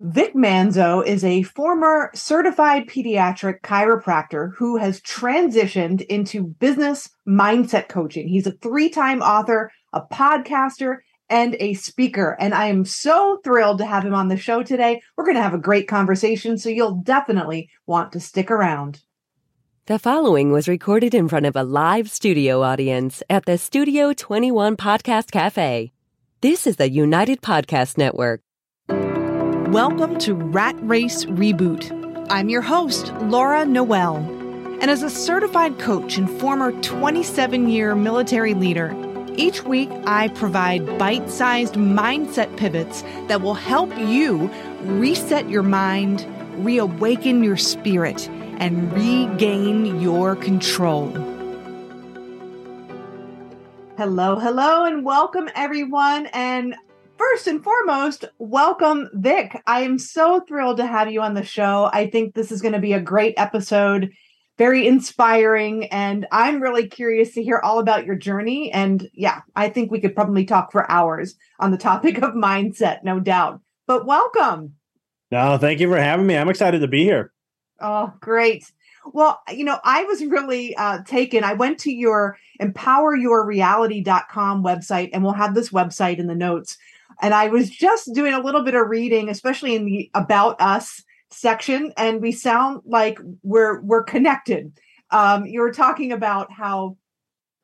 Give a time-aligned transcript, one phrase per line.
[0.00, 8.28] Vic Manzo is a former certified pediatric chiropractor who has transitioned into business mindset coaching.
[8.28, 10.98] He's a three time author, a podcaster,
[11.28, 12.36] and a speaker.
[12.38, 15.02] And I am so thrilled to have him on the show today.
[15.16, 19.00] We're going to have a great conversation, so you'll definitely want to stick around.
[19.86, 24.76] The following was recorded in front of a live studio audience at the Studio 21
[24.76, 25.92] Podcast Cafe.
[26.40, 28.42] This is the United Podcast Network.
[29.68, 32.26] Welcome to Rat Race Reboot.
[32.30, 34.16] I'm your host, Laura Noel.
[34.80, 38.96] And as a certified coach and former 27 year military leader,
[39.36, 44.50] each week I provide bite sized mindset pivots that will help you
[44.84, 46.26] reset your mind,
[46.64, 51.10] reawaken your spirit, and regain your control.
[53.98, 56.24] Hello, hello, and welcome everyone.
[56.32, 56.74] And
[57.18, 59.60] first and foremost, welcome, Vic.
[59.66, 61.90] I am so thrilled to have you on the show.
[61.92, 64.12] I think this is going to be a great episode,
[64.56, 68.70] very inspiring, and I'm really curious to hear all about your journey.
[68.72, 73.02] And yeah, I think we could probably talk for hours on the topic of mindset,
[73.02, 73.60] no doubt.
[73.86, 74.74] But welcome.
[75.30, 76.36] No, thank you for having me.
[76.36, 77.32] I'm excited to be here.
[77.80, 78.64] Oh, great.
[79.12, 81.42] Well, you know, I was really uh, taken.
[81.42, 86.76] I went to your empoweryourreality.com website, and we'll have this website in the notes.
[87.20, 91.02] And I was just doing a little bit of reading, especially in the about us
[91.30, 94.72] section, and we sound like we're we're connected.
[95.10, 96.96] Um, you were talking about how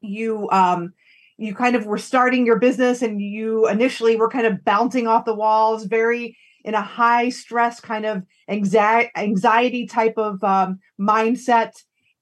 [0.00, 0.92] you um,
[1.36, 5.24] you kind of were starting your business, and you initially were kind of bouncing off
[5.24, 11.72] the walls, very in a high stress kind of anxiety anxiety type of um, mindset,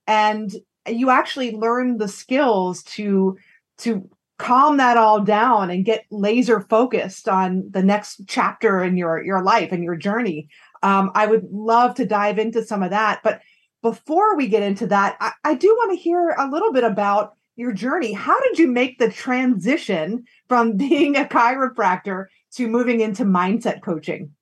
[0.06, 0.54] and
[0.86, 3.36] you actually learned the skills to
[3.78, 4.08] to
[4.42, 9.42] calm that all down and get laser focused on the next chapter in your your
[9.42, 10.48] life and your journey.
[10.82, 13.40] Um, i would love to dive into some of that but
[13.82, 17.34] before we get into that I, I do want to hear a little bit about
[17.54, 18.12] your journey.
[18.12, 24.32] How did you make the transition from being a chiropractor to moving into mindset coaching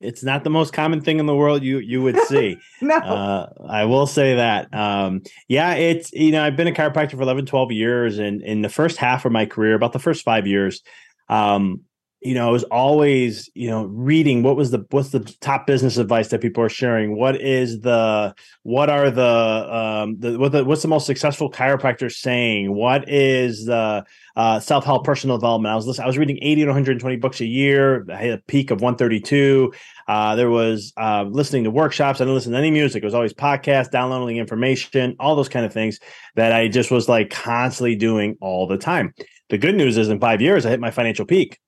[0.00, 2.58] it's not the most common thing in the world you you would see.
[2.80, 2.96] no.
[2.96, 4.72] Uh, I will say that.
[4.74, 8.62] Um, yeah, it's you know I've been a chiropractor for 11, 12 years, and in
[8.62, 10.82] the first half of my career, about the first five years,
[11.28, 11.80] um,
[12.24, 15.98] you know, I was always you know reading what was the what's the top business
[15.98, 17.16] advice that people are sharing.
[17.16, 22.10] What is the what are the um, the what the what's the most successful chiropractor
[22.10, 22.74] saying?
[22.74, 24.04] What is the
[24.36, 25.72] uh, self help, personal development.
[25.72, 28.04] I was listening, I was reading 80 to 120 books a year.
[28.10, 29.72] I had a peak of 132.
[30.08, 32.20] Uh, there was uh, listening to workshops.
[32.20, 33.02] I didn't listen to any music.
[33.02, 36.00] It was always podcasts, downloading information, all those kind of things
[36.34, 39.14] that I just was like constantly doing all the time.
[39.50, 41.58] The good news is in five years, I hit my financial peak.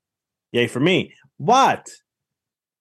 [0.56, 1.12] Yay for me.
[1.36, 1.86] What?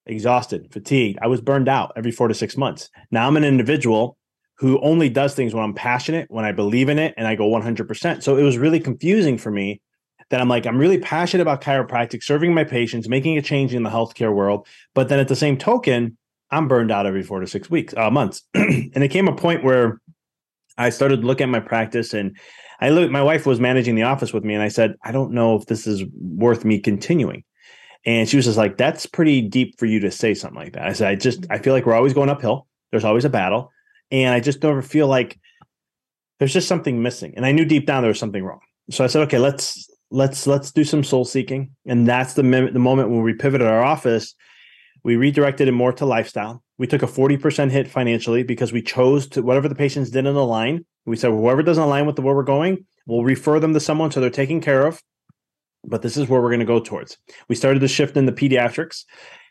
[0.05, 1.19] Exhausted, fatigued.
[1.21, 2.89] I was burned out every four to six months.
[3.11, 4.17] Now I'm an individual
[4.59, 7.49] who only does things when I'm passionate, when I believe in it, and I go
[7.49, 8.23] 100%.
[8.23, 9.81] So it was really confusing for me
[10.29, 13.83] that I'm like, I'm really passionate about chiropractic, serving my patients, making a change in
[13.83, 14.67] the healthcare world.
[14.93, 16.17] But then at the same token,
[16.51, 18.41] I'm burned out every four to six weeks, uh, months.
[18.53, 19.99] and it came a point where
[20.77, 22.37] I started to look at my practice and
[22.79, 25.57] I my wife was managing the office with me and I said, I don't know
[25.57, 27.43] if this is worth me continuing.
[28.05, 30.87] And she was just like, that's pretty deep for you to say something like that.
[30.87, 32.67] I said, I just, I feel like we're always going uphill.
[32.91, 33.71] There's always a battle
[34.11, 35.39] and I just never feel like
[36.39, 37.33] there's just something missing.
[37.35, 38.59] And I knew deep down there was something wrong.
[38.91, 41.71] So I said, okay, let's let's let's do some soul seeking.
[41.85, 44.33] And that's the the moment when we pivoted our office.
[45.03, 46.63] We redirected it more to lifestyle.
[46.79, 50.83] We took a 40% hit financially because we chose to whatever the patients didn't align.
[51.05, 53.79] We said, well, whoever doesn't align with the, where we're going, we'll refer them to
[53.79, 54.99] someone so they're taken care of.
[55.87, 57.17] But this is where we're going to go towards.
[57.47, 59.03] We started the shift in the pediatrics.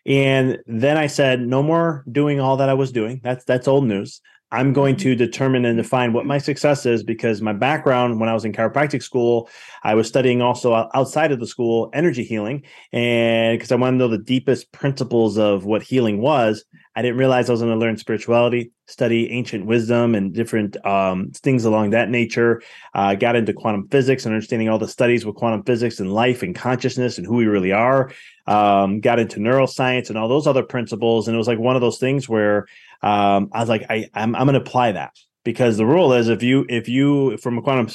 [0.06, 3.20] And then I said, no more doing all that I was doing.
[3.22, 4.20] That's that's old news.
[4.54, 8.34] I'm going to determine and define what my success is because my background when I
[8.34, 9.48] was in chiropractic school,
[9.82, 12.62] I was studying also outside of the school energy healing.
[12.92, 16.64] And because I wanted to know the deepest principles of what healing was,
[16.96, 21.30] I didn't realize I was going to learn spirituality, study ancient wisdom and different um,
[21.32, 22.62] things along that nature.
[22.94, 26.42] Uh, got into quantum physics and understanding all the studies with quantum physics and life
[26.42, 28.12] and consciousness and who we really are.
[28.46, 31.26] Um, got into neuroscience and all those other principles.
[31.26, 32.66] And it was like one of those things where
[33.02, 35.12] um, I was like, I, I'm, I'm going to apply that
[35.44, 37.88] because the rule is if you if you from a quantum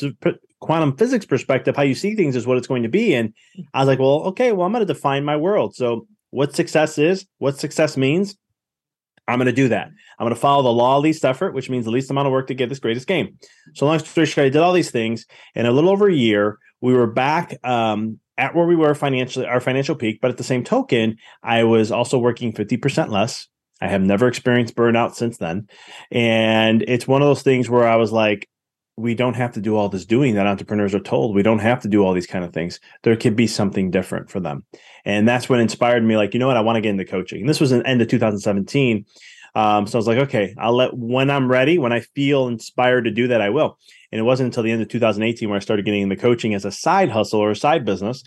[0.59, 3.15] quantum physics perspective, how you see things is what it's going to be.
[3.15, 3.33] And
[3.73, 5.75] I was like, well, okay, well, I'm going to define my world.
[5.75, 8.35] So what success is, what success means.
[9.29, 9.87] I'm going to do that.
[9.87, 12.31] I'm going to follow the law of least effort, which means the least amount of
[12.31, 13.37] work to get this greatest game.
[13.75, 15.25] So long story short, I did all these things.
[15.55, 19.45] In a little over a year, we were back um, at where we were financially,
[19.45, 20.19] our financial peak.
[20.21, 23.47] But at the same token, I was also working 50% less.
[23.81, 25.67] I have never experienced burnout since then.
[26.11, 28.49] And it's one of those things where I was like,
[28.99, 31.33] we don't have to do all this doing that entrepreneurs are told.
[31.33, 32.79] We don't have to do all these kind of things.
[33.03, 34.65] There could be something different for them.
[35.05, 36.57] And that's what inspired me like, you know what?
[36.57, 37.41] I want to get into coaching.
[37.41, 39.05] And this was in end of 2017.
[39.55, 43.05] Um, so I was like, okay, I'll let when I'm ready, when I feel inspired
[43.05, 43.79] to do that, I will.
[44.11, 46.65] And it wasn't until the end of 2018 where I started getting into coaching as
[46.65, 48.23] a side hustle or a side business.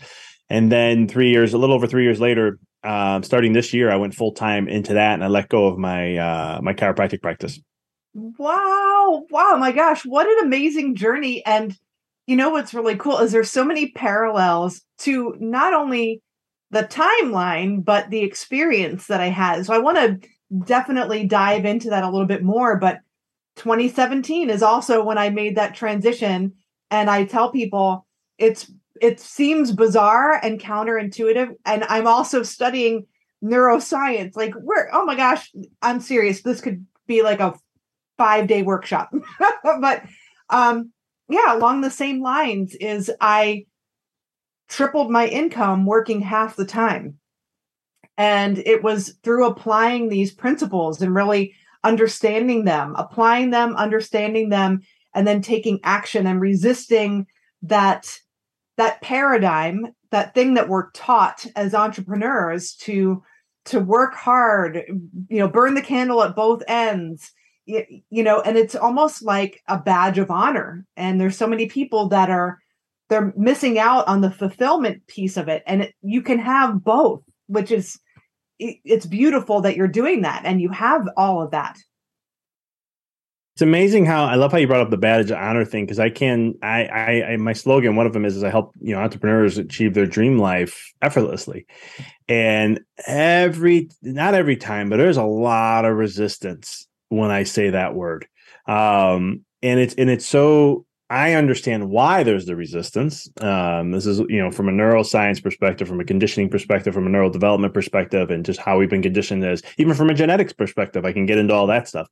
[0.49, 3.95] And then three years, a little over three years later, um, starting this year, I
[3.95, 7.59] went full time into that, and I let go of my uh, my chiropractic practice.
[8.13, 9.25] Wow!
[9.29, 9.57] Wow!
[9.59, 11.43] My gosh, what an amazing journey!
[11.45, 11.75] And
[12.27, 16.21] you know what's really cool is there's so many parallels to not only
[16.71, 19.65] the timeline but the experience that I had.
[19.65, 20.29] So I want to
[20.65, 22.77] definitely dive into that a little bit more.
[22.77, 22.99] But
[23.57, 26.53] 2017 is also when I made that transition.
[26.91, 28.05] And I tell people
[28.37, 28.71] it's
[29.01, 31.55] it seems bizarre and counterintuitive.
[31.65, 33.07] And I'm also studying
[33.43, 34.35] neuroscience.
[34.35, 35.51] Like we're oh my gosh,
[35.81, 36.41] I'm serious.
[36.41, 37.55] This could be like a
[38.17, 39.11] five day workshop.
[39.63, 40.03] but
[40.49, 40.91] um
[41.29, 43.65] yeah, along the same lines is I
[44.67, 47.17] tripled my income working half the time.
[48.17, 54.81] And it was through applying these principles and really understanding them, applying them, understanding them,
[55.15, 57.27] and then taking action and resisting
[57.63, 58.17] that
[58.77, 63.23] that paradigm, that thing that we're taught as entrepreneurs to
[63.65, 64.83] to work hard,
[65.29, 67.31] you know, burn the candle at both ends,
[67.65, 70.85] you, know, and it's almost like a badge of honor.
[70.97, 72.59] And there's so many people that are
[73.09, 77.21] they're missing out on the fulfillment piece of it, and it, you can have both,
[77.47, 77.99] which is
[78.59, 81.77] it's beautiful that you're doing that and you have all of that.
[83.55, 85.99] It's amazing how I love how you brought up the badge of honor thing because
[85.99, 88.95] I can I, I, I my slogan one of them is, is I help you
[88.95, 91.67] know entrepreneurs achieve their dream life effortlessly,
[92.27, 97.93] and every not every time but there's a lot of resistance when I say that
[97.93, 98.27] word,
[98.67, 103.29] um, and it's and it's so I understand why there's the resistance.
[103.39, 107.09] Um, this is, you know, from a neuroscience perspective, from a conditioning perspective, from a
[107.09, 111.05] neural development perspective, and just how we've been conditioned as, even from a genetics perspective.
[111.05, 112.07] I can get into all that stuff,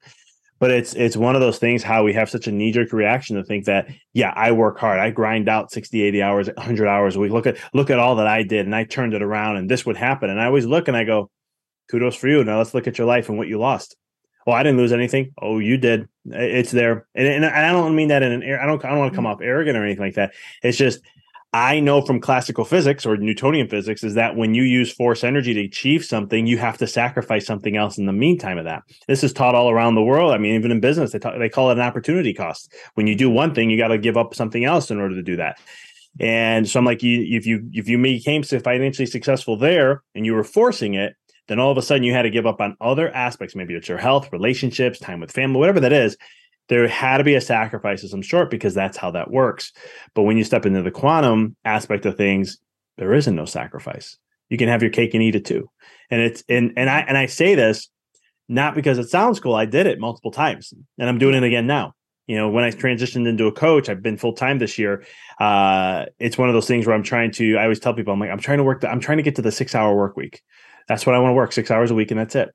[0.59, 3.38] but it's it's one of those things how we have such a knee jerk reaction
[3.38, 7.15] to think that, yeah, I work hard, I grind out 60, 80 hours, 100 hours
[7.15, 7.31] a week.
[7.31, 9.83] Look at look at all that I did, and I turned it around, and this
[9.83, 10.30] would happen.
[10.30, 11.31] And I always look and I go,
[11.89, 12.44] kudos for you.
[12.44, 13.95] Now let's look at your life and what you lost.
[14.48, 15.34] Oh, I didn't lose anything.
[15.42, 16.08] Oh, you did.
[16.26, 18.44] It's there, and, and I don't mean that in an.
[18.44, 18.84] I don't.
[18.84, 19.34] I don't want to come mm-hmm.
[19.34, 20.34] off arrogant or anything like that.
[20.64, 21.02] It's just
[21.54, 25.54] I know from classical physics or Newtonian physics is that when you use force energy
[25.54, 28.84] to achieve something, you have to sacrifice something else in the meantime of that.
[29.08, 30.32] This is taught all around the world.
[30.32, 32.74] I mean, even in business, they talk, they call it an opportunity cost.
[32.94, 35.24] When you do one thing, you got to give up something else in order to
[35.24, 35.58] do that.
[36.20, 40.34] And so I'm like, you, if you if you became financially successful there and you
[40.34, 41.16] were forcing it,
[41.51, 43.56] then all of a sudden you had to give up on other aspects.
[43.56, 46.15] Maybe it's your health, relationships, time with family, whatever that is.
[46.69, 49.74] There had to be a sacrifice of some sort because that's how that works.
[50.15, 52.57] But when you step into the quantum aspect of things,
[52.98, 54.18] there isn't no sacrifice.
[54.50, 55.69] You can have your cake and eat it too.
[56.09, 57.89] And it's and and I and I say this
[58.47, 59.56] not because it sounds cool.
[59.56, 61.95] I did it multiple times and I'm doing it again now
[62.27, 65.04] you know when i transitioned into a coach i've been full-time this year
[65.39, 68.19] uh, it's one of those things where i'm trying to i always tell people i'm
[68.19, 70.15] like i'm trying to work the, i'm trying to get to the six hour work
[70.15, 70.44] week
[70.92, 72.50] that's what I want to work six hours a week, and that's it.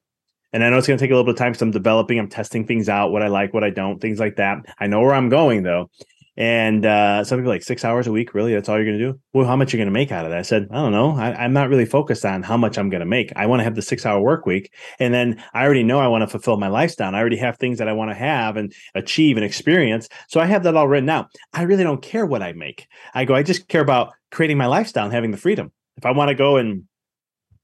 [0.52, 2.18] And I know it's going to take a little bit of time because I'm developing,
[2.18, 4.58] I'm testing things out, what I like, what I don't, things like that.
[4.78, 5.90] I know where I'm going though.
[6.36, 8.52] And uh, some people like six hours a week, really?
[8.52, 9.18] That's all you're going to do?
[9.32, 10.38] Well, how much you're you going to make out of that?
[10.38, 11.16] I said, I don't know.
[11.16, 13.32] I, am not really focused on how much I'm going to make.
[13.36, 14.70] I want to have the six hour work week.
[14.98, 17.14] And then I already know I want to fulfill my lifestyle.
[17.14, 20.10] I already have things that I want to have and achieve and experience.
[20.28, 21.28] So I have that all written out.
[21.54, 22.86] I really don't care what I make.
[23.14, 25.72] I go, I just care about creating my lifestyle and having the freedom.
[25.96, 26.84] If I want to go and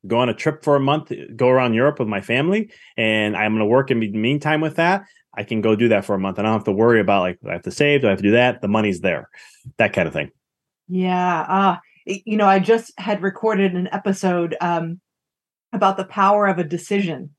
[0.07, 3.53] go on a trip for a month, go around Europe with my family, and I'm
[3.53, 5.05] going to work in the meantime with that.
[5.35, 6.39] I can go do that for a month.
[6.39, 8.03] and I don't have to worry about like, I have to save?
[8.03, 8.61] Do I have to do that?
[8.61, 9.29] The money's there,
[9.79, 10.31] that kind of thing.
[10.89, 11.41] Yeah.
[11.49, 15.01] Uh, you know, I just had recorded an episode um,
[15.73, 17.31] about the power of a decision.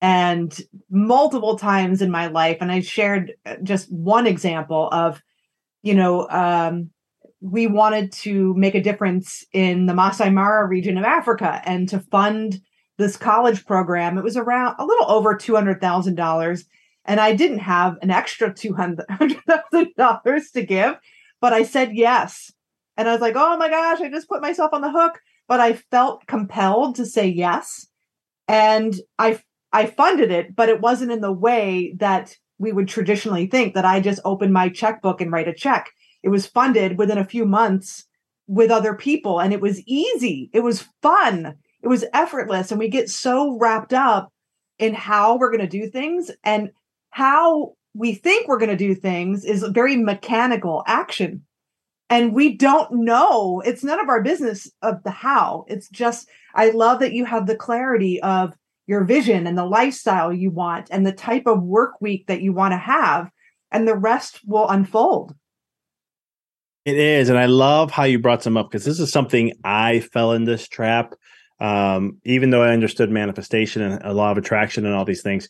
[0.00, 0.58] And
[0.90, 5.22] multiple times in my life, and I shared uh, just one example of,
[5.82, 6.90] you know, um,
[7.42, 11.98] we wanted to make a difference in the Masai Mara region of Africa and to
[11.98, 12.60] fund
[12.98, 14.16] this college program.
[14.16, 16.64] It was around a little over $200,000.
[17.04, 20.94] And I didn't have an extra $200,000 to give,
[21.40, 22.52] but I said yes.
[22.96, 25.18] And I was like, oh my gosh, I just put myself on the hook.
[25.48, 27.88] But I felt compelled to say yes.
[28.46, 29.40] And I
[29.72, 33.84] I funded it, but it wasn't in the way that we would traditionally think that
[33.84, 35.90] I just open my checkbook and write a check
[36.22, 38.04] it was funded within a few months
[38.46, 40.50] with other people and it was easy.
[40.52, 41.54] It was fun.
[41.82, 42.70] It was effortless.
[42.70, 44.32] And we get so wrapped up
[44.78, 46.70] in how we're going to do things and
[47.10, 51.44] how we think we're going to do things is very mechanical action.
[52.08, 53.62] And we don't know.
[53.64, 55.64] It's none of our business of the how.
[55.68, 58.54] It's just, I love that you have the clarity of
[58.86, 62.52] your vision and the lifestyle you want and the type of work week that you
[62.52, 63.30] want to have,
[63.70, 65.34] and the rest will unfold.
[66.84, 67.28] It is.
[67.28, 70.44] And I love how you brought some up because this is something I fell in
[70.44, 71.14] this trap.
[71.60, 75.48] Um, even though I understood manifestation and a law of attraction and all these things,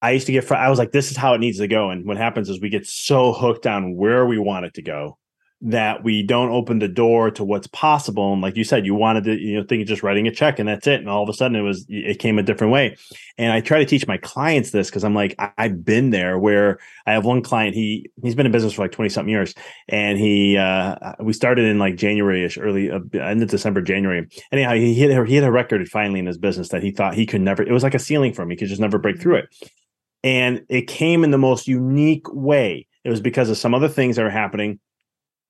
[0.00, 1.90] I used to get, fr- I was like, this is how it needs to go.
[1.90, 5.18] And what happens is we get so hooked on where we want it to go
[5.64, 8.32] that we don't open the door to what's possible.
[8.32, 10.58] And like you said, you wanted to, you know, think of just writing a check
[10.58, 10.98] and that's it.
[10.98, 12.96] And all of a sudden it was, it came a different way.
[13.38, 16.36] And I try to teach my clients this because I'm like, I, have been there
[16.36, 19.54] where I have one client, he, he's been in business for like 20 something years.
[19.88, 24.26] And he, uh, we started in like January ish, early, uh, end of December, January.
[24.50, 27.24] Anyhow, he hit, he hit a record finally in his business that he thought he
[27.24, 28.50] could never, it was like a ceiling for him.
[28.50, 29.44] He could just never break through it.
[30.24, 32.88] And it came in the most unique way.
[33.04, 34.80] It was because of some other things that were happening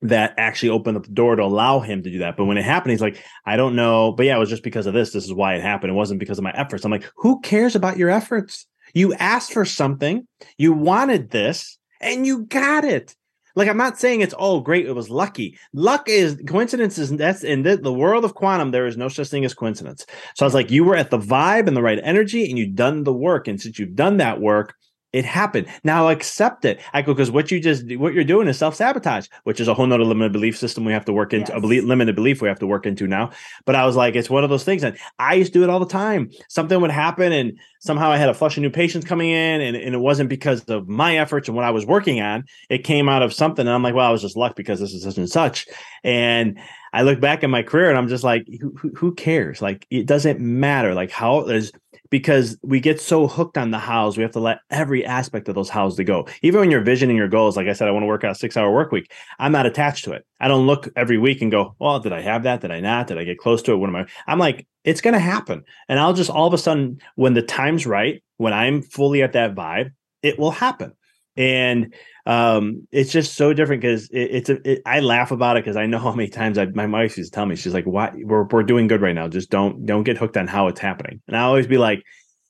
[0.03, 2.37] that actually opened up the door to allow him to do that.
[2.37, 4.13] But when it happened, he's like, I don't know.
[4.13, 5.13] But yeah, it was just because of this.
[5.13, 5.91] This is why it happened.
[5.91, 6.85] It wasn't because of my efforts.
[6.85, 8.67] I'm like, who cares about your efforts?
[8.95, 10.27] You asked for something,
[10.59, 13.15] you wanted this, and you got it.
[13.55, 15.59] Like I'm not saying it's oh great, it was lucky.
[15.75, 19.29] Luck is coincidence is that's in the, the world of quantum, there is no such
[19.29, 20.07] thing as coincidence.
[20.35, 22.75] So I was like, you were at the vibe and the right energy, and you've
[22.75, 23.49] done the work.
[23.49, 24.75] And since you've done that work,
[25.13, 25.67] it happened.
[25.85, 26.81] Now accept it.
[26.95, 29.75] I go because what you just what you're doing is self sabotage, which is a
[29.75, 31.53] whole nother limited belief system we have to work into.
[31.53, 31.59] Yes.
[31.59, 33.31] A belief, limited belief we have to work into now.
[33.67, 35.71] But I was like, it's one of those things, and I used to do it
[35.71, 36.31] all the time.
[36.49, 39.77] Something would happen, and somehow I had a flush of new patients coming in, and,
[39.77, 42.45] and it wasn't because of my efforts and what I was working on.
[42.71, 44.95] It came out of something, and I'm like, well, I was just luck because this
[44.95, 45.67] is such and such,
[46.03, 46.59] and.
[46.95, 49.63] I look back at my career and I'm just like, who, who cares?
[49.63, 50.93] Like, it doesn't matter.
[50.93, 51.73] Like, how there's
[52.13, 55.55] because we get so hooked on the hows, we have to let every aspect of
[55.55, 56.29] those hows to go.
[56.43, 58.35] Even when you're visioning your goals, like I said, I want to work out a
[58.35, 59.11] six hour work week.
[59.39, 60.27] I'm not attached to it.
[60.39, 62.61] I don't look every week and go, well, did I have that?
[62.61, 63.07] Did I not?
[63.07, 63.77] Did I get close to it?
[63.77, 64.07] What am I?
[64.27, 65.65] I'm like, it's going to happen.
[65.89, 69.33] And I'll just all of a sudden, when the time's right, when I'm fully at
[69.33, 69.93] that vibe,
[70.23, 70.93] it will happen.
[71.37, 71.95] And
[72.27, 75.77] um, it's just so different because it, it's a, it, I laugh about it because
[75.77, 78.13] I know how many times I, my wife used to tell me she's like, "Why
[78.15, 79.29] we're we're doing good right now?
[79.29, 82.03] Just don't don't get hooked on how it's happening." And I always be like,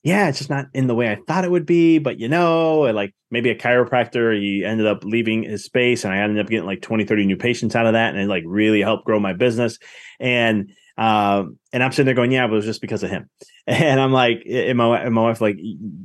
[0.03, 2.81] "Yeah, it's just not in the way I thought it would be." But you know,
[2.81, 6.67] like maybe a chiropractor, he ended up leaving his space, and I ended up getting
[6.67, 9.33] like 20, 30 new patients out of that, and it like really helped grow my
[9.33, 9.79] business.
[10.19, 13.29] And um, and I'm sitting there going, yeah, but it was just because of him.
[13.65, 15.57] And I'm like, and my, and my wife, like,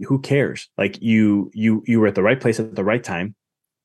[0.06, 0.68] who cares?
[0.78, 3.34] Like you, you, you were at the right place at the right time.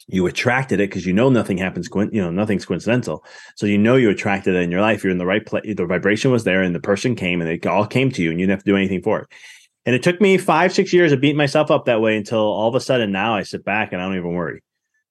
[0.08, 3.26] You attracted it because you know nothing happens you know nothing's coincidental.
[3.56, 5.04] So you know you attracted it in your life.
[5.04, 7.66] You're in the right place the vibration was there and the person came and it
[7.66, 9.28] all came to you and you didn't have to do anything for it.
[9.86, 12.70] And it took me five six years of beating myself up that way until all
[12.70, 14.62] of a sudden now i sit back and i don't even worry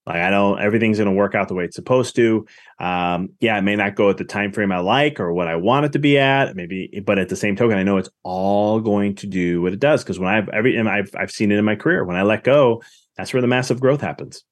[0.07, 2.47] like i don't everything's going to work out the way it's supposed to.
[2.79, 5.57] Um, yeah it may not go at the time frame i like or what i
[5.57, 8.81] want it to be at maybe but at the same token i know it's all
[8.81, 11.59] going to do what it does because when i've every and I've, I've seen it
[11.59, 12.05] in my career.
[12.05, 12.83] When i let go
[13.17, 14.43] that's where the massive growth happens.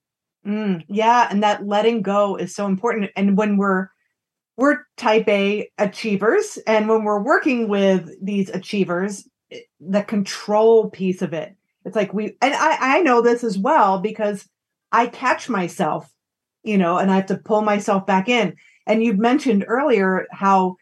[0.46, 3.10] Mm, yeah, and that letting go is so important.
[3.16, 3.88] And when we're
[4.56, 9.28] we're type A achievers, and when we're working with these achievers,
[9.80, 13.98] the control piece of it, it's like we and I I know this as well
[14.00, 14.48] because
[14.92, 16.12] I catch myself,
[16.62, 18.56] you know, and I have to pull myself back in.
[18.86, 20.76] And you mentioned earlier how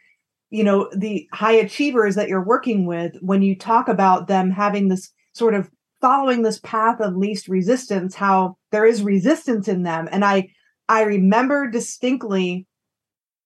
[0.51, 4.89] you know the high achievers that you're working with when you talk about them having
[4.89, 10.09] this sort of following this path of least resistance how there is resistance in them
[10.11, 10.49] and i
[10.89, 12.67] i remember distinctly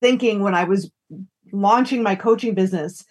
[0.00, 0.90] thinking when i was
[1.52, 3.04] launching my coaching business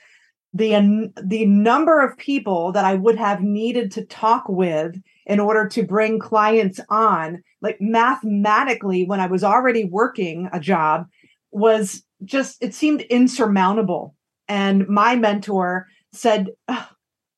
[0.53, 5.67] the the number of people that i would have needed to talk with in order
[5.67, 11.05] to bring clients on like mathematically when i was already working a job
[11.51, 14.15] was just it seemed insurmountable
[14.47, 16.47] and my mentor said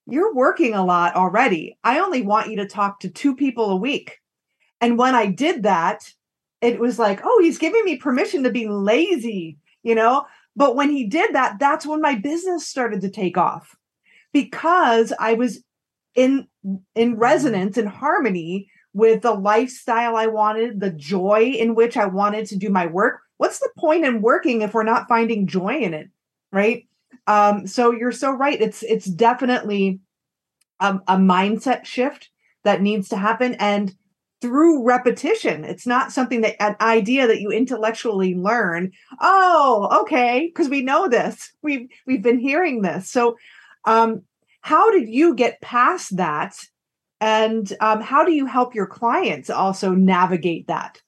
[0.06, 1.78] you're working a lot already.
[1.84, 4.20] I only want you to talk to two people a week.
[4.82, 6.12] And when I did that,
[6.62, 10.26] it was like, oh, he's giving me permission to be lazy, you know?
[10.56, 13.76] But when he did that, that's when my business started to take off
[14.34, 15.64] because I was
[16.16, 16.48] in
[16.96, 22.46] in resonance in harmony with the lifestyle I wanted, the joy in which I wanted
[22.48, 23.22] to do my work.
[23.38, 26.10] What's the point in working if we're not finding joy in it?
[26.52, 26.88] Right?
[27.26, 28.62] Um, so you're so right.
[28.62, 30.00] It's it's definitely
[30.80, 32.30] a, a mindset shift
[32.64, 33.56] that needs to happen.
[33.56, 33.96] And
[34.44, 35.64] through repetition.
[35.64, 38.92] It's not something that an idea that you intellectually learn.
[39.22, 41.54] Oh, okay, because we know this.
[41.62, 43.10] We've we've been hearing this.
[43.10, 43.38] So,
[43.86, 44.24] um,
[44.64, 46.56] how did you get past that?
[47.22, 51.02] And um, how do you help your clients also navigate that?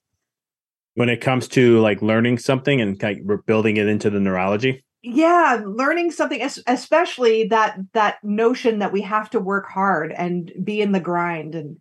[0.94, 5.62] When it comes to like learning something and like building it into the neurology, yeah
[5.64, 10.90] learning something especially that that notion that we have to work hard and be in
[10.90, 11.76] the grind and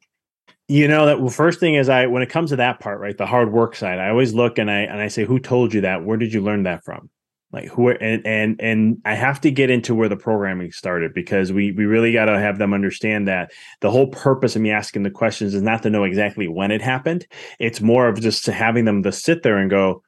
[0.68, 3.18] you know that well, first thing is I when it comes to that part, right,
[3.18, 5.82] the hard work side, I always look and I and I say, who told you
[5.82, 6.04] that?
[6.04, 7.10] Where did you learn that from?
[7.52, 11.54] Like who and and and I have to get into where the programming started because
[11.54, 15.04] we we really got to have them understand that the whole purpose of me asking
[15.04, 17.26] the questions is not to know exactly when it happened.
[17.60, 20.04] It's more of just having them to sit there and go,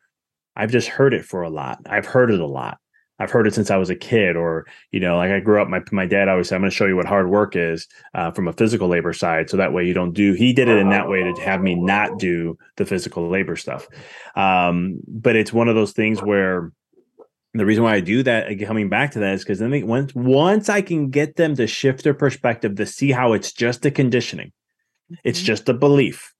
[0.57, 1.79] I've just heard it for a lot.
[1.85, 2.79] I've heard it a lot.
[3.19, 5.67] I've heard it since I was a kid, or you know, like I grew up.
[5.67, 8.31] My my dad always said, "I'm going to show you what hard work is uh,
[8.31, 10.89] from a physical labor side, so that way you don't do." He did it in
[10.89, 13.87] that way to have me not do the physical labor stuff.
[14.35, 16.71] Um, but it's one of those things where
[17.59, 20.13] the reason why I do that, coming back to that, is because then they, once
[20.15, 23.91] once I can get them to shift their perspective to see how it's just a
[23.91, 24.47] conditioning,
[25.11, 25.15] mm-hmm.
[25.23, 26.33] it's just a belief.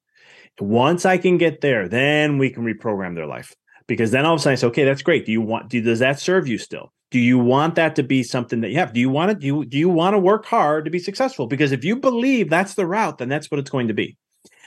[0.59, 3.53] Once I can get there, then we can reprogram their life
[3.87, 5.25] because then all of a sudden I say, okay, that's great.
[5.25, 5.69] Do you want?
[5.69, 6.91] Do, does that serve you still?
[7.09, 8.91] Do you want that to be something that you have?
[8.91, 9.47] Do you want to do?
[9.47, 11.47] You, do you want to work hard to be successful?
[11.47, 14.17] Because if you believe that's the route, then that's what it's going to be.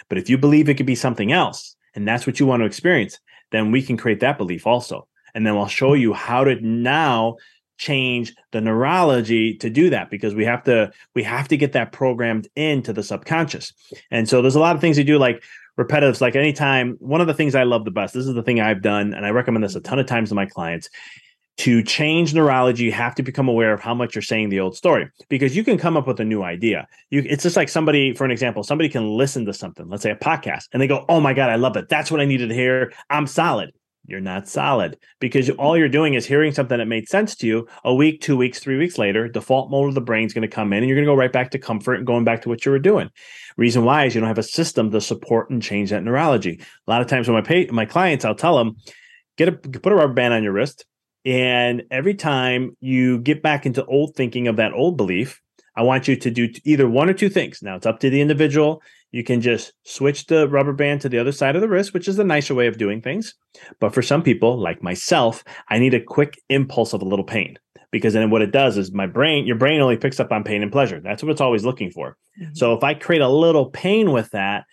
[0.09, 2.67] But if you believe it could be something else, and that's what you want to
[2.67, 3.19] experience,
[3.53, 7.37] then we can create that belief also, and then I'll show you how to now
[7.79, 11.93] change the neurology to do that because we have to we have to get that
[11.93, 13.73] programmed into the subconscious
[14.11, 15.43] and so there's a lot of things you do like
[15.81, 18.61] repetitives Like anytime, one of the things I love the best, this is the thing
[18.61, 20.89] I've done, and I recommend this a ton of times to my clients.
[21.59, 24.77] To change neurology, you have to become aware of how much you're saying the old
[24.77, 26.87] story because you can come up with a new idea.
[27.11, 30.11] You, it's just like somebody, for an example, somebody can listen to something, let's say
[30.11, 31.91] a podcast, and they go, "Oh my god, I love it!
[31.91, 32.93] That's what I needed to hear.
[33.11, 33.73] I'm solid."
[34.11, 37.69] You're not solid because all you're doing is hearing something that made sense to you
[37.85, 39.29] a week, two weeks, three weeks later.
[39.29, 41.17] Default mode of the brain is going to come in and you're going to go
[41.17, 43.09] right back to comfort and going back to what you were doing.
[43.57, 46.61] Reason why is you don't have a system to support and change that neurology.
[46.87, 48.77] A lot of times when my pay, my clients, I'll tell them,
[49.37, 50.85] get a put a rubber band on your wrist,
[51.25, 55.41] and every time you get back into old thinking of that old belief,
[55.77, 57.61] I want you to do either one or two things.
[57.63, 61.19] Now it's up to the individual you can just switch the rubber band to the
[61.19, 63.35] other side of the wrist, which is the nicer way of doing things.
[63.81, 67.57] But for some people, like myself, I need a quick impulse of a little pain
[67.91, 70.63] because then what it does is my brain, your brain only picks up on pain
[70.63, 71.01] and pleasure.
[71.01, 72.17] That's what it's always looking for.
[72.41, 72.55] Mm-hmm.
[72.55, 74.65] So if I create a little pain with that,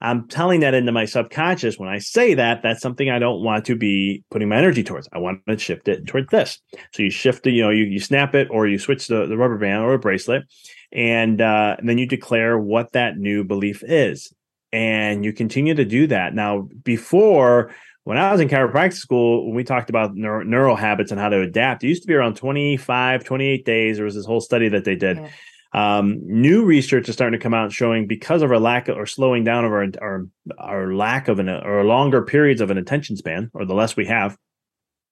[0.00, 1.78] I'm telling that into my subconscious.
[1.78, 5.08] When I say that, that's something I don't want to be putting my energy towards.
[5.12, 6.60] I want to shift it toward this.
[6.92, 9.36] So you shift it, you know, you, you snap it or you switch the, the
[9.36, 10.44] rubber band or a bracelet
[10.92, 14.32] and, uh, and then you declare what that new belief is.
[14.72, 16.34] And you continue to do that.
[16.34, 21.10] Now, before, when I was in chiropractic school, when we talked about neuro, neural habits
[21.10, 23.96] and how to adapt, it used to be around 25, 28 days.
[23.96, 25.16] There was this whole study that they did.
[25.16, 25.28] Yeah.
[25.76, 29.04] Um, new research is starting to come out showing because of our lack of, or
[29.04, 30.26] slowing down of our, our,
[30.58, 34.06] our lack of an, or longer periods of an attention span, or the less we
[34.06, 34.38] have,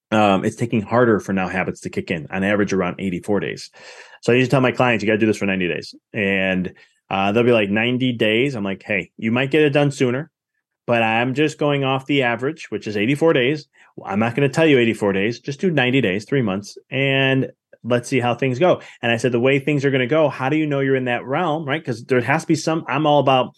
[0.09, 3.69] um, it's taking harder for now habits to kick in on average around 84 days.
[4.21, 5.93] So I usually tell my clients, you got to do this for 90 days.
[6.13, 6.73] And
[7.11, 8.55] uh, they'll be like 90 days.
[8.55, 10.31] I'm like, hey, you might get it done sooner,
[10.87, 13.67] but I'm just going off the average, which is 84 days.
[14.03, 17.51] I'm not going to tell you 84 days, just do 90 days, three months, and
[17.85, 18.81] let's see how things go.
[19.01, 20.95] And I said, the way things are going to go, how do you know you're
[20.95, 21.81] in that realm, right?
[21.81, 23.55] Because there has to be some, I'm all about,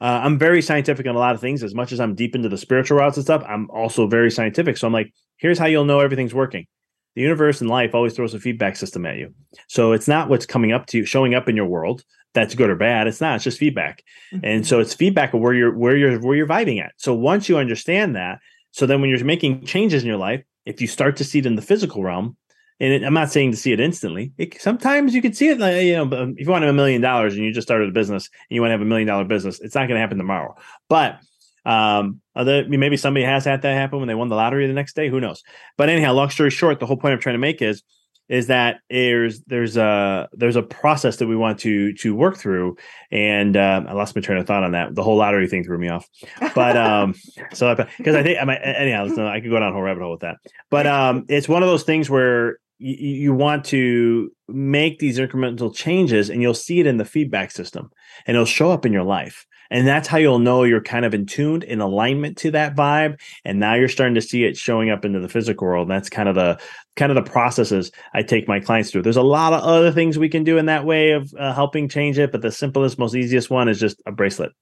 [0.00, 1.62] uh, I'm very scientific on a lot of things.
[1.62, 4.76] As much as I'm deep into the spiritual routes and stuff, I'm also very scientific.
[4.76, 6.66] So I'm like, here's how you'll know everything's working.
[7.14, 9.32] The universe and life always throws a feedback system at you.
[9.68, 12.04] So it's not what's coming up to you, showing up in your world
[12.36, 13.08] that's good or bad.
[13.08, 13.36] It's not.
[13.36, 14.04] It's just feedback.
[14.32, 14.44] Mm-hmm.
[14.44, 16.92] And so it's feedback of where you're where you're where you're vibing at.
[16.98, 18.38] So once you understand that,
[18.70, 21.46] so then when you're making changes in your life, if you start to see it
[21.46, 22.36] in the physical realm,
[22.78, 24.32] and it, I'm not saying to see it instantly.
[24.36, 26.76] It, sometimes you can see it, like, you know, if you want to have a
[26.76, 29.08] million dollars and you just started a business and you want to have a million
[29.08, 30.54] dollar business, it's not going to happen tomorrow.
[30.88, 31.20] But
[31.64, 34.94] um, other, maybe somebody has had that happen when they won the lottery the next
[34.94, 35.08] day.
[35.08, 35.42] Who knows?
[35.76, 37.82] But anyhow, long story short, the whole point I'm trying to make is
[38.28, 42.76] is that there's there's a there's a process that we want to to work through
[43.10, 45.78] and um, i lost my train of thought on that the whole lottery thing threw
[45.78, 46.08] me off
[46.54, 47.14] but um
[47.52, 50.10] so because i think i might anyhow i could go down a whole rabbit hole
[50.10, 50.36] with that
[50.70, 55.74] but um it's one of those things where you, you want to make these incremental
[55.74, 57.90] changes and you'll see it in the feedback system
[58.26, 61.14] and it'll show up in your life and that's how you'll know you're kind of
[61.14, 63.20] in tuned in alignment to that vibe.
[63.44, 65.88] And now you're starting to see it showing up into the physical world.
[65.88, 66.58] And that's kind of the
[66.96, 69.02] kind of the processes I take my clients through.
[69.02, 71.88] There's a lot of other things we can do in that way of uh, helping
[71.88, 74.52] change it, but the simplest, most easiest one is just a bracelet.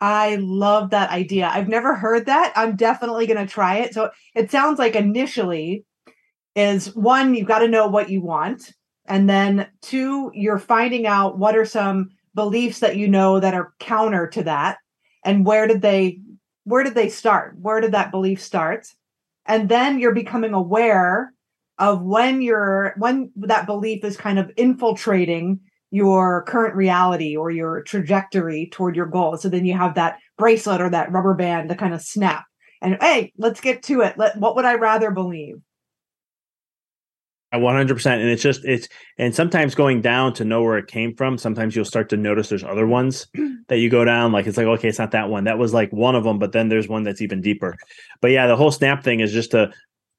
[0.00, 1.50] I love that idea.
[1.52, 2.52] I've never heard that.
[2.54, 3.94] I'm definitely going to try it.
[3.94, 5.84] So it sounds like initially
[6.58, 8.72] is one, you've got to know what you want.
[9.06, 13.72] And then two, you're finding out what are some beliefs that you know that are
[13.80, 14.78] counter to that
[15.24, 16.20] and where did they
[16.64, 17.56] where did they start?
[17.60, 18.86] Where did that belief start?
[19.46, 21.32] And then you're becoming aware
[21.78, 27.82] of when you're when that belief is kind of infiltrating your current reality or your
[27.82, 29.36] trajectory toward your goal.
[29.38, 32.44] So then you have that bracelet or that rubber band to kind of snap.
[32.82, 34.18] And hey, let's get to it.
[34.18, 35.56] Let what would I rather believe?
[37.50, 40.86] One hundred percent, and it's just it's and sometimes going down to know where it
[40.86, 41.38] came from.
[41.38, 43.26] Sometimes you'll start to notice there's other ones
[43.68, 44.32] that you go down.
[44.32, 45.44] Like it's like okay, it's not that one.
[45.44, 47.74] That was like one of them, but then there's one that's even deeper.
[48.20, 49.72] But yeah, the whole snap thing is just to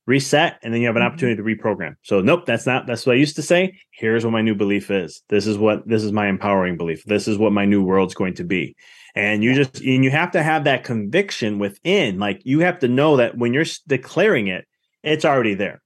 [0.08, 1.08] reset, and then you have an mm-hmm.
[1.08, 1.94] opportunity to reprogram.
[2.02, 3.78] So nope, that's not that's what I used to say.
[3.92, 5.22] Here's what my new belief is.
[5.30, 7.04] This is what this is my empowering belief.
[7.06, 8.76] This is what my new world's going to be.
[9.14, 12.18] And you just and you have to have that conviction within.
[12.18, 14.66] Like you have to know that when you're declaring it,
[15.04, 15.80] it's already there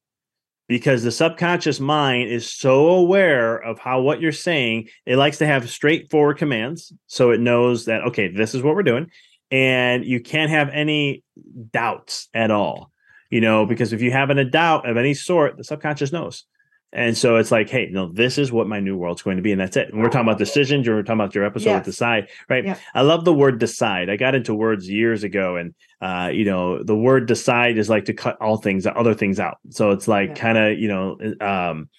[0.67, 5.45] because the subconscious mind is so aware of how what you're saying it likes to
[5.45, 6.93] have straightforward commands.
[7.07, 9.09] So it knows that okay this is what we're doing.
[9.51, 11.23] And you can't have any
[11.71, 12.91] doubts at all
[13.29, 16.45] you know because if you have a doubt of any sort the subconscious knows
[16.93, 19.51] and so it's like, hey, no, this is what my new world's going to be,
[19.51, 19.91] and that's it.
[19.91, 20.85] And we're talking about decisions.
[20.85, 21.79] You're talking about your episode yes.
[21.79, 22.63] with decide, right?
[22.63, 22.77] Yeah.
[22.93, 24.11] I love the word decide.
[24.11, 28.05] I got into words years ago, and uh, you know, the word decide is like
[28.05, 29.57] to cut all things, other things out.
[29.69, 31.89] So it's like kind of, you know, um,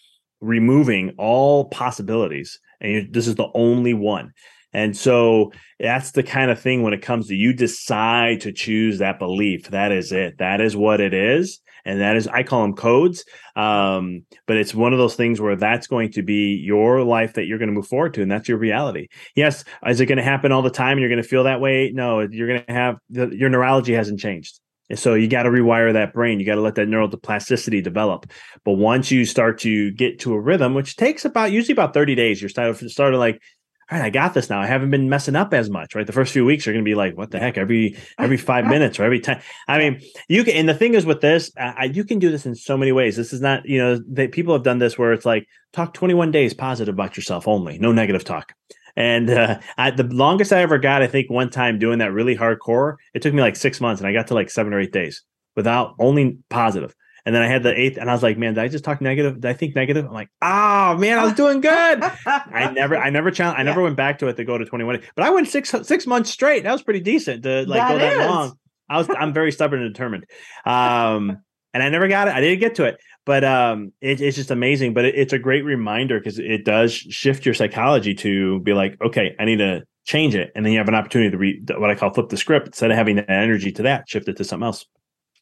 [0.40, 4.32] removing all possibilities, and this is the only one.
[4.74, 8.98] And so that's the kind of thing when it comes to you decide to choose
[8.98, 9.70] that belief.
[9.70, 10.38] That is it.
[10.38, 13.24] That is what it is and that is I call them codes.
[13.56, 17.46] Um, but it's one of those things where that's going to be your life that
[17.46, 19.08] you're going to move forward to, and that's your reality.
[19.34, 21.60] Yes, is it going to happen all the time, and you're going to feel that
[21.60, 21.90] way?
[21.92, 24.60] No, you're going to have your neurology hasn't changed.
[24.90, 26.38] And so you got to rewire that brain.
[26.38, 28.30] You got to let that neural plasticity develop.
[28.64, 32.14] But once you start to get to a rhythm, which takes about usually about 30
[32.14, 33.40] days, you're starting starting like
[33.90, 34.60] all right, I got this now.
[34.60, 36.06] I haven't been messing up as much, right?
[36.06, 37.58] The first few weeks are going to be like, what the heck?
[37.58, 39.42] Every every five minutes or every time.
[39.68, 40.54] I mean, you can.
[40.54, 43.16] And the thing is with this, I, you can do this in so many ways.
[43.16, 46.30] This is not, you know, that people have done this where it's like talk 21
[46.30, 48.54] days positive about yourself only, no negative talk.
[48.96, 52.36] And uh, I, the longest I ever got, I think, one time doing that really
[52.36, 54.92] hardcore, it took me like six months, and I got to like seven or eight
[54.92, 55.22] days
[55.56, 56.94] without only positive.
[57.26, 59.00] And then I had the eighth, and I was like, man, did I just talk
[59.00, 59.40] negative?
[59.40, 60.04] Did I think negative?
[60.04, 61.72] I'm like, oh man, I was doing good.
[62.26, 65.02] I never, I never challenged, I never went back to it to go to 21,
[65.16, 66.64] but I went six six months straight.
[66.64, 68.26] That was pretty decent to like that go that is.
[68.26, 68.58] long.
[68.90, 70.26] I was, I'm very stubborn and determined.
[70.66, 71.38] Um,
[71.72, 72.34] and I never got it.
[72.34, 74.94] I didn't get to it, but um, it, it's just amazing.
[74.94, 78.96] But it, it's a great reminder because it does shift your psychology to be like,
[79.02, 81.90] okay, I need to change it, and then you have an opportunity to read what
[81.90, 84.44] I call flip the script instead of having that energy to that, shift it to
[84.44, 84.86] something else.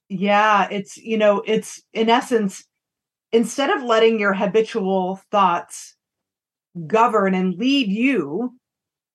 [0.09, 2.65] Yeah, it's, you know, it's in essence,
[3.33, 5.97] instead of letting your habitual thoughts
[6.87, 8.55] govern and lead you,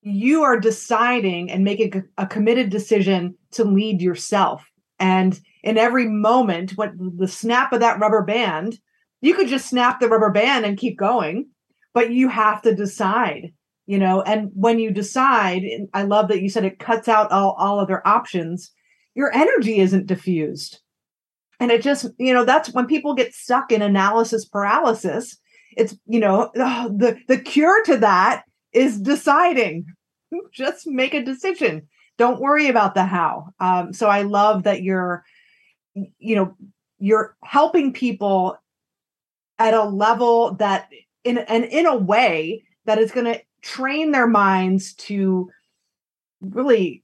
[0.01, 4.65] you are deciding and making a, committed decision to lead yourself.
[4.99, 8.79] And in every moment, when the snap of that rubber band,
[9.21, 11.49] you could just snap the rubber band and keep going,
[11.93, 13.51] but you have to decide,
[13.85, 14.21] you know.
[14.21, 18.07] And when you decide, I love that you said it cuts out all, all other
[18.07, 18.71] options,
[19.17, 20.79] your energy isn't diffused.
[21.59, 25.37] And it just you know that's when people get stuck in analysis paralysis
[25.77, 29.85] it's you know the the cure to that is deciding.
[30.51, 31.87] Just make a decision.
[32.17, 33.53] Don't worry about the how.
[33.59, 35.23] Um, so i love that you're
[35.93, 36.55] you know
[36.99, 38.57] you're helping people
[39.59, 40.89] at a level that
[41.23, 45.49] in and in a way that is going to train their minds to
[46.41, 47.03] really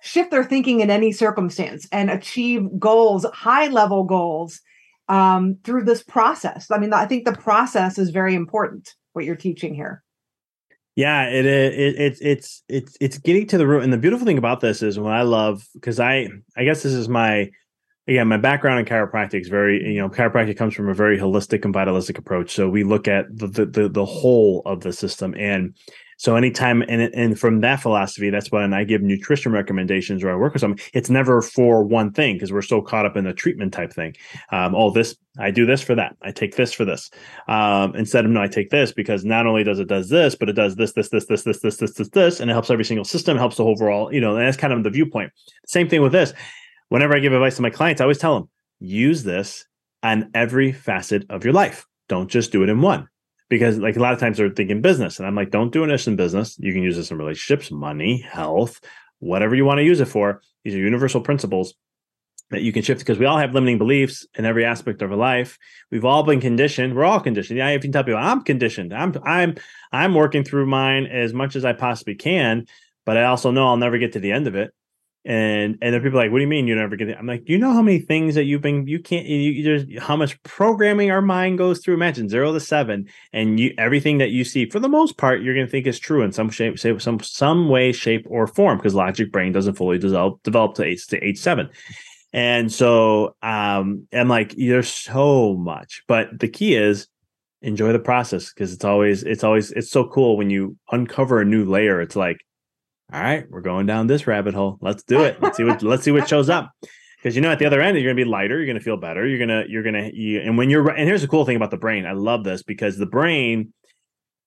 [0.00, 4.60] shift their thinking in any circumstance and achieve goals, high level goals
[5.08, 6.70] um, through this process.
[6.70, 8.94] I mean, I think the process is very important.
[9.12, 10.02] What you're teaching here.
[10.96, 13.82] Yeah, it, it, it it's it's it's getting to the root.
[13.82, 16.92] And the beautiful thing about this is what I love because I I guess this
[16.92, 17.50] is my
[18.06, 21.64] again my background in chiropractic is very you know chiropractic comes from a very holistic
[21.64, 22.54] and vitalistic approach.
[22.54, 25.74] So we look at the the the, the whole of the system and
[26.24, 30.36] so anytime and and from that philosophy, that's when I give nutrition recommendations or I
[30.36, 30.78] work with someone.
[30.94, 34.16] It's never for one thing because we're so caught up in the treatment type thing.
[34.50, 36.16] Um, oh, this I do this for that.
[36.22, 37.10] I take this for this.
[37.46, 40.48] Um, instead of no, I take this because not only does it does this, but
[40.48, 42.86] it does this, this, this, this, this, this, this, this, this, and it helps every
[42.86, 44.10] single system, helps the overall.
[44.10, 45.30] You know, and that's kind of the viewpoint.
[45.66, 46.32] Same thing with this.
[46.88, 48.48] Whenever I give advice to my clients, I always tell them
[48.80, 49.66] use this
[50.02, 51.84] on every facet of your life.
[52.08, 53.08] Don't just do it in one
[53.48, 56.06] because like a lot of times they're thinking business and i'm like don't do this
[56.06, 58.80] in business you can use this in relationships money health
[59.24, 60.42] whatever you want to use it for.
[60.64, 61.74] These are universal principles
[62.50, 65.16] that you can shift because we all have limiting beliefs in every aspect of our
[65.16, 65.58] life.
[65.90, 66.94] We've all been conditioned.
[66.94, 67.58] We're all conditioned.
[67.58, 69.56] Yeah, if you tell people I'm conditioned, I'm I'm
[69.92, 72.66] I'm working through mine as much as I possibly can,
[73.06, 74.72] but I also know I'll never get to the end of it.
[75.26, 77.16] And and then people are like, what do you mean you never get it?
[77.18, 80.02] I'm like, do you know how many things that you've been you can't you, there's
[80.02, 81.94] how much programming our mind goes through?
[81.94, 85.54] Imagine zero to seven, and you everything that you see for the most part you're
[85.54, 88.76] going to think is true in some shape, shape some some way, shape or form
[88.76, 91.70] because logic brain doesn't fully develop develop to age to seven.
[92.34, 97.06] And so um, I'm like, there's so much, but the key is
[97.62, 101.44] enjoy the process because it's always, it's always, it's so cool when you uncover a
[101.44, 102.00] new layer.
[102.00, 102.44] It's like,
[103.14, 104.76] all right, we're going down this rabbit hole.
[104.80, 105.40] Let's do it.
[105.40, 106.70] Let's see what, let's see what shows up.
[107.22, 108.58] Because you know, at the other end, you're gonna be lighter.
[108.58, 109.26] You're gonna feel better.
[109.26, 111.78] You're gonna, you're gonna, you, and when you're, and here's the cool thing about the
[111.78, 112.04] brain.
[112.04, 113.72] I love this because the brain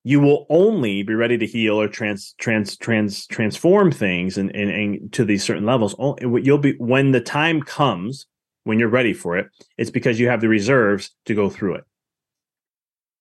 [0.07, 4.71] you will only be ready to heal or trans trans trans transform things and, and,
[4.71, 8.25] and to these certain levels you'll be when the time comes
[8.63, 11.83] when you're ready for it it's because you have the reserves to go through it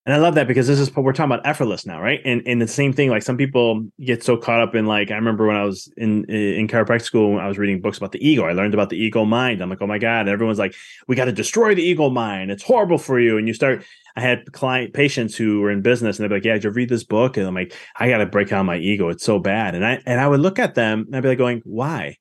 [0.06, 2.20] and I love that because this is we're talking about effortless now, right?
[2.24, 5.16] And and the same thing, like some people get so caught up in like I
[5.16, 8.44] remember when I was in in chiropractic school, I was reading books about the ego.
[8.44, 9.60] I learned about the ego mind.
[9.60, 10.28] I'm like, oh my god!
[10.28, 10.76] Everyone's like,
[11.08, 12.52] we got to destroy the ego mind.
[12.52, 13.36] It's horrible for you.
[13.36, 13.84] And you start.
[14.14, 16.70] I had client patients who were in business, and they'd be like, yeah, did you
[16.70, 17.36] read this book?
[17.36, 19.08] And I'm like, I got to break down my ego.
[19.08, 19.74] It's so bad.
[19.74, 22.16] And I and I would look at them, and I'd be like, going, why?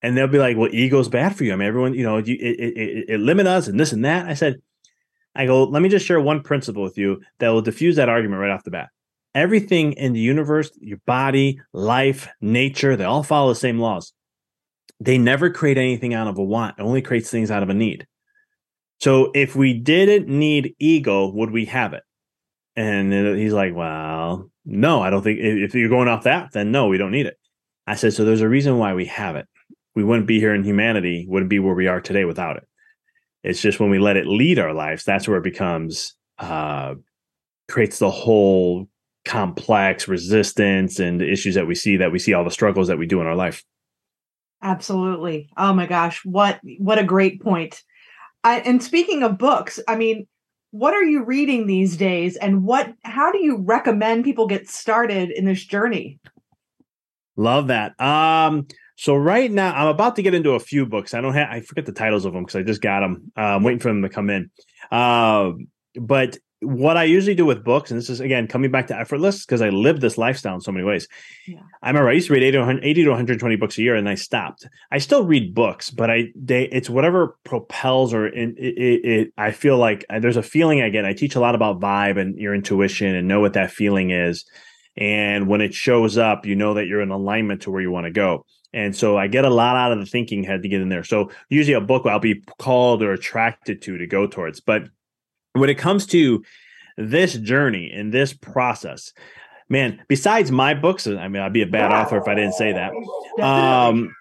[0.00, 1.52] And they'll be like, well, ego's bad for you.
[1.52, 4.26] I mean, everyone, you know, you, it, it, it, it us and this and that.
[4.26, 4.62] I said
[5.34, 8.40] I go, let me just share one principle with you that will diffuse that argument
[8.40, 8.88] right off the bat.
[9.34, 14.12] Everything in the universe, your body, life, nature, they all follow the same laws.
[14.98, 17.74] They never create anything out of a want, it only creates things out of a
[17.74, 18.06] need.
[19.00, 22.02] So if we didn't need ego, would we have it?
[22.76, 26.88] And he's like, well, no, I don't think if you're going off that, then no,
[26.88, 27.36] we don't need it.
[27.86, 29.46] I said, so there's a reason why we have it.
[29.94, 32.64] We wouldn't be here in humanity, wouldn't be where we are today without it.
[33.42, 36.94] It's just when we let it lead our lives, that's where it becomes uh,
[37.68, 38.88] creates the whole
[39.24, 42.98] complex resistance and the issues that we see that we see all the struggles that
[42.98, 43.62] we do in our life.
[44.62, 45.48] Absolutely.
[45.56, 47.82] Oh my gosh, what what a great point.
[48.44, 50.26] I, and speaking of books, I mean,
[50.70, 55.30] what are you reading these days and what how do you recommend people get started
[55.30, 56.18] in this journey?
[57.36, 57.98] Love that.
[58.00, 58.66] Um
[59.00, 61.14] so right now, I'm about to get into a few books.
[61.14, 63.32] I don't have, I forget the titles of them because I just got them.
[63.34, 64.50] Uh, I'm waiting for them to come in.
[64.90, 65.52] Uh,
[65.98, 69.46] but what I usually do with books, and this is again coming back to effortless
[69.46, 71.08] because I live this lifestyle in so many ways.
[71.48, 71.60] Yeah.
[71.82, 73.94] I remember I used to read 80 to, 100, 80 to 120 books a year,
[73.94, 74.68] and I stopped.
[74.92, 79.52] I still read books, but I they it's whatever propels or it, it, it I
[79.52, 81.06] feel like uh, there's a feeling I get.
[81.06, 84.44] I teach a lot about vibe and your intuition and know what that feeling is,
[84.94, 88.04] and when it shows up, you know that you're in alignment to where you want
[88.04, 88.44] to go.
[88.72, 91.04] And so I get a lot out of the thinking head to get in there.
[91.04, 94.60] So usually a book I'll be called or attracted to to go towards.
[94.60, 94.84] But
[95.54, 96.44] when it comes to
[96.96, 99.12] this journey and this process,
[99.68, 102.72] man, besides my books, I mean, I'd be a bad author if I didn't say
[102.72, 102.92] that.
[103.40, 104.14] Um,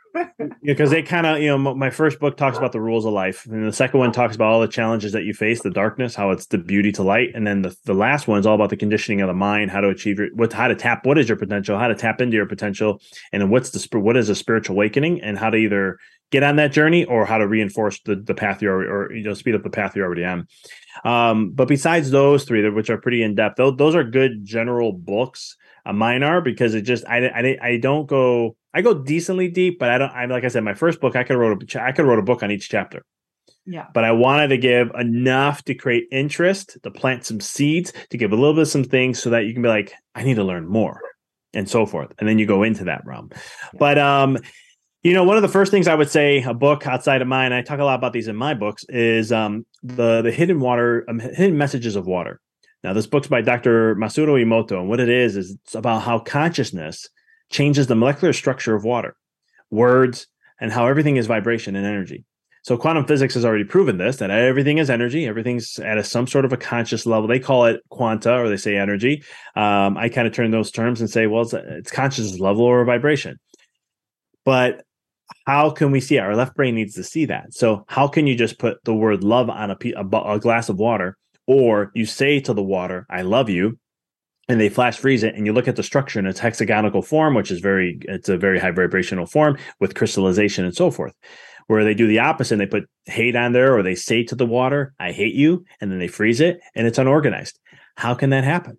[0.62, 3.45] because they kind of you know my first book talks about the rules of life
[3.45, 6.32] and the second one talks about all the challenges that you face the darkness how
[6.32, 8.77] it's the beauty to light and then the, the last one is all about the
[8.77, 11.38] conditioning of the mind how to achieve your what how to tap what is your
[11.38, 13.01] potential how to tap into your potential
[13.32, 15.97] and then what's the what is a spiritual awakening and how to either
[16.32, 19.34] get on that journey or how to reinforce the, the path you're or you know
[19.34, 20.47] speed up the path you're already on
[21.05, 25.55] um, but besides those three which are pretty in-depth those, those are good general books.
[25.86, 29.79] Uh, mine are because it just I, I I don't go I go decently deep,
[29.79, 30.12] but I don't.
[30.12, 32.23] I'm like I said, my first book I could wrote a I could wrote a
[32.23, 33.03] book on each chapter.
[33.65, 33.88] Yeah.
[33.93, 38.32] But I wanted to give enough to create interest, to plant some seeds, to give
[38.32, 40.43] a little bit of some things so that you can be like, I need to
[40.43, 41.01] learn more,
[41.53, 42.13] and so forth.
[42.17, 43.29] And then you go into that realm.
[43.32, 43.38] Yeah.
[43.77, 44.38] But um,
[45.03, 47.53] you know, one of the first things I would say a book outside of mine,
[47.53, 51.05] I talk a lot about these in my books, is um the the hidden water,
[51.08, 52.39] um, hidden messages of water.
[52.84, 53.95] Now, this book's by Dr.
[53.95, 57.10] Masaru Emoto, and what it is is it's about how consciousness
[57.50, 59.16] changes the molecular structure of water,
[59.72, 60.28] words,
[60.60, 62.26] and how everything is vibration and energy.
[62.64, 65.26] So quantum physics has already proven this that everything is energy.
[65.26, 67.28] Everything's at a, some sort of a conscious level.
[67.28, 69.24] They call it quanta, or they say energy.
[69.56, 72.84] Um, I kind of turn those terms and say, well, it's, it's consciousness level or
[72.84, 73.40] vibration.
[74.44, 74.84] But
[75.46, 76.22] how can we see it?
[76.22, 77.54] Our left brain needs to see that.
[77.54, 80.78] So how can you just put the word love on a, a, a glass of
[80.78, 83.80] water, or you say to the water, "I love you,"
[84.50, 87.36] and they flash freeze it and you look at the structure in its hexagonal form
[87.36, 91.14] which is very it's a very high vibrational form with crystallization and so forth
[91.68, 92.56] where they do the opposite.
[92.56, 95.64] And they put hate on there or they say to the water i hate you
[95.80, 97.60] and then they freeze it and it's unorganized.
[97.96, 98.78] How can that happen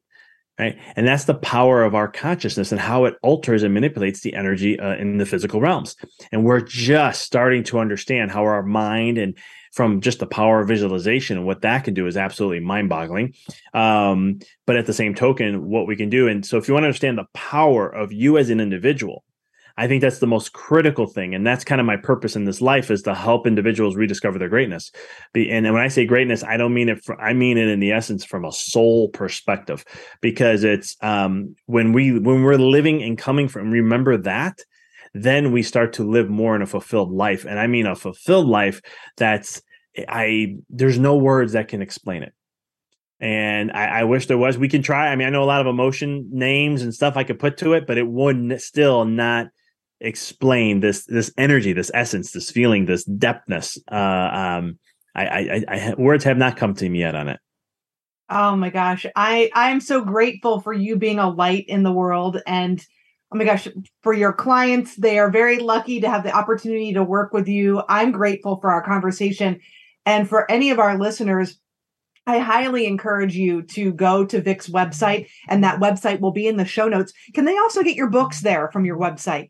[0.60, 0.78] right?
[0.94, 4.78] And that's the power of our consciousness and how it alters and manipulates the energy
[4.78, 5.96] uh, in the physical realms.
[6.32, 9.38] And we're just starting to understand how our mind and
[9.72, 13.34] from just the power of visualization and what that can do is absolutely mind boggling.
[13.72, 16.28] Um, but at the same token, what we can do.
[16.28, 19.24] And so if you want to understand the power of you as an individual,
[19.80, 21.34] I think that's the most critical thing.
[21.34, 24.50] And that's kind of my purpose in this life is to help individuals rediscover their
[24.50, 24.92] greatness.
[25.34, 27.92] And when I say greatness, I don't mean it, for, I mean it in the
[27.92, 29.82] essence from a soul perspective,
[30.20, 34.58] because it's um, when we, when we're living and coming from, remember that,
[35.14, 37.46] then we start to live more in a fulfilled life.
[37.46, 38.82] And I mean a fulfilled life
[39.16, 39.62] that's,
[40.06, 42.34] I, there's no words that can explain it
[43.18, 44.56] and I, I, wish there was.
[44.56, 45.08] We can try.
[45.08, 47.74] I mean, I know a lot of emotion names and stuff I could put to
[47.74, 49.48] it, but it wouldn't still not
[50.00, 53.78] explain this this energy, this essence, this feeling, this depthness.
[53.90, 54.78] Uh, um,
[55.14, 57.40] I, I, I, words have not come to me yet on it.
[58.28, 62.40] Oh my gosh, I I'm so grateful for you being a light in the world,
[62.46, 62.84] and
[63.32, 63.68] oh my gosh,
[64.02, 67.82] for your clients, they are very lucky to have the opportunity to work with you.
[67.88, 69.60] I'm grateful for our conversation,
[70.06, 71.58] and for any of our listeners.
[72.26, 76.58] I highly encourage you to go to Vic's website, and that website will be in
[76.58, 77.12] the show notes.
[77.34, 79.48] Can they also get your books there from your website?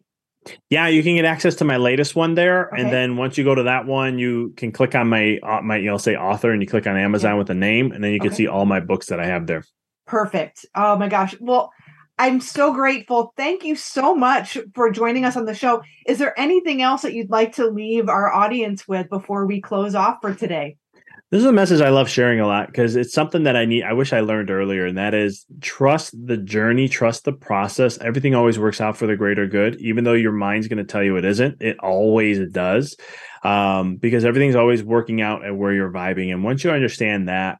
[0.70, 2.80] Yeah, you can get access to my latest one there, okay.
[2.80, 5.76] and then once you go to that one, you can click on my uh, my
[5.76, 7.38] you'll say author, and you click on Amazon yeah.
[7.38, 8.36] with a name, and then you can okay.
[8.36, 9.64] see all my books that I have there.
[10.06, 10.64] Perfect.
[10.74, 11.34] Oh my gosh.
[11.40, 11.70] Well,
[12.18, 13.32] I'm so grateful.
[13.36, 15.82] Thank you so much for joining us on the show.
[16.06, 19.94] Is there anything else that you'd like to leave our audience with before we close
[19.94, 20.76] off for today?
[21.30, 23.84] This is a message I love sharing a lot because it's something that I need.
[23.84, 27.98] I wish I learned earlier, and that is trust the journey, trust the process.
[27.98, 31.04] Everything always works out for the greater good, even though your mind's going to tell
[31.04, 31.62] you it isn't.
[31.62, 32.96] It always does,
[33.44, 36.32] um, because everything's always working out at where you're vibing.
[36.32, 37.58] And once you understand that,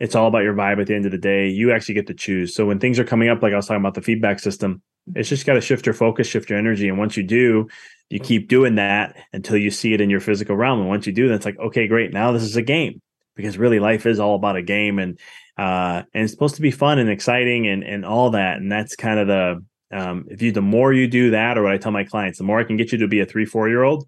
[0.00, 0.80] it's all about your vibe.
[0.80, 2.56] At the end of the day, you actually get to choose.
[2.56, 4.82] So when things are coming up, like I was talking about the feedback system,
[5.14, 7.68] it's just got to shift your focus, shift your energy, and once you do,
[8.10, 10.80] you keep doing that until you see it in your physical realm.
[10.80, 12.12] And once you do, that's like, okay, great.
[12.12, 13.00] Now this is a game
[13.36, 15.18] because really life is all about a game and
[15.58, 18.96] uh, and it's supposed to be fun and exciting and and all that and that's
[18.96, 19.64] kind of the
[19.96, 22.44] um, if you the more you do that or what I tell my clients the
[22.44, 24.06] more I can get you to be a three four year old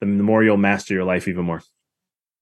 [0.00, 1.62] the more you'll master your life even more.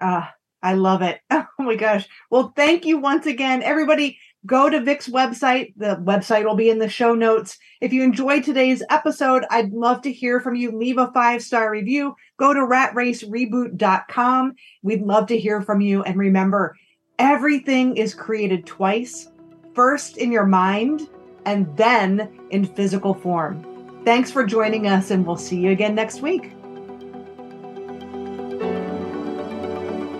[0.00, 1.20] Ah, uh, I love it.
[1.60, 2.08] Oh my gosh.
[2.30, 4.18] Well, thank you once again, everybody.
[4.46, 5.74] Go to Vic's website.
[5.76, 7.58] The website will be in the show notes.
[7.82, 10.74] If you enjoyed today's episode, I'd love to hear from you.
[10.74, 12.14] Leave a five star review.
[12.40, 14.54] Go to ratracereboot.com.
[14.82, 16.02] We'd love to hear from you.
[16.02, 16.74] And remember,
[17.18, 19.28] everything is created twice
[19.74, 21.06] first in your mind
[21.44, 24.02] and then in physical form.
[24.06, 26.54] Thanks for joining us, and we'll see you again next week.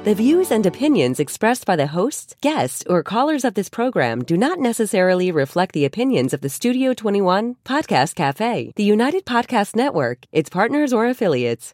[0.02, 4.34] The views and opinions expressed by the hosts, guests, or callers of this program do
[4.34, 10.24] not necessarily reflect the opinions of the Studio 21 Podcast Cafe, the United Podcast Network,
[10.32, 11.68] its partners, or affiliates.